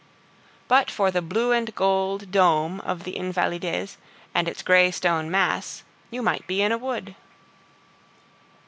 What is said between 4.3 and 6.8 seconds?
and its gray stone mass, you might be in a